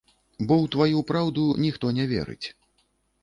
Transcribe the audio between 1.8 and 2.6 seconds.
не верыць.